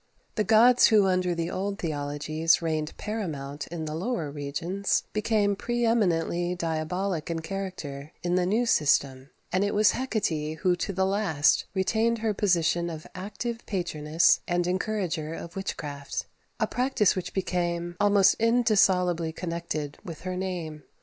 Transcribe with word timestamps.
The 0.33 0.43
gods 0.43 0.87
who 0.87 1.05
under 1.05 1.35
the 1.35 1.51
old 1.51 1.77
theologies 1.77 2.59
reigned 2.59 2.97
paramount 2.97 3.67
in 3.67 3.85
the 3.85 3.93
lower 3.93 4.31
regions 4.31 5.03
became 5.13 5.55
pre 5.55 5.85
eminently 5.85 6.55
diabolic 6.55 7.29
in 7.29 7.41
character 7.41 8.11
in 8.23 8.33
the 8.33 8.47
new 8.47 8.65
system, 8.65 9.29
and 9.53 9.63
it 9.63 9.75
was 9.75 9.91
Hecate 9.91 10.57
who 10.61 10.75
to 10.75 10.91
the 10.91 11.05
last 11.05 11.65
retained 11.75 12.17
her 12.17 12.33
position 12.33 12.89
of 12.89 13.05
active 13.13 13.63
patroness 13.67 14.39
and 14.47 14.65
encourager 14.65 15.35
of 15.35 15.55
witchcraft; 15.55 16.25
a 16.59 16.65
practice 16.65 17.15
which 17.15 17.31
became 17.35 17.95
almost 17.99 18.35
indissolubly 18.39 19.31
connected 19.31 19.99
with 20.03 20.21
her 20.21 20.35
name. 20.35 20.81